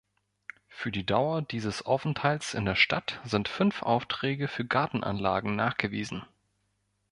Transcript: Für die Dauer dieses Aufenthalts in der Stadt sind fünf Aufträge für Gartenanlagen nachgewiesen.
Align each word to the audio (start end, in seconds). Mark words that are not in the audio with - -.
Für 0.67 0.91
die 0.91 1.05
Dauer 1.05 1.43
dieses 1.43 1.85
Aufenthalts 1.85 2.55
in 2.55 2.65
der 2.65 2.73
Stadt 2.73 3.21
sind 3.23 3.47
fünf 3.47 3.83
Aufträge 3.83 4.47
für 4.47 4.65
Gartenanlagen 4.65 5.55
nachgewiesen. 5.55 6.25